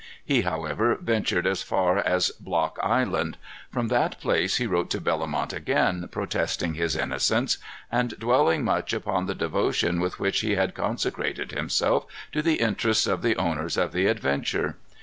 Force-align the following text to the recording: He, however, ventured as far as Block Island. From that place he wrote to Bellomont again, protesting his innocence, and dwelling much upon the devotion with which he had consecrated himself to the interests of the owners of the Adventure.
He, 0.25 0.41
however, 0.41 0.95
ventured 0.99 1.45
as 1.45 1.61
far 1.61 1.99
as 1.99 2.31
Block 2.39 2.79
Island. 2.81 3.37
From 3.69 3.89
that 3.89 4.19
place 4.19 4.57
he 4.57 4.65
wrote 4.65 4.89
to 4.89 4.99
Bellomont 4.99 5.53
again, 5.53 6.09
protesting 6.11 6.73
his 6.73 6.95
innocence, 6.95 7.59
and 7.91 8.17
dwelling 8.17 8.63
much 8.63 8.93
upon 8.93 9.27
the 9.27 9.35
devotion 9.35 9.99
with 9.99 10.19
which 10.19 10.39
he 10.39 10.55
had 10.55 10.73
consecrated 10.73 11.51
himself 11.51 12.07
to 12.31 12.41
the 12.41 12.55
interests 12.55 13.05
of 13.05 13.21
the 13.21 13.35
owners 13.35 13.77
of 13.77 13.91
the 13.91 14.07
Adventure. 14.07 14.75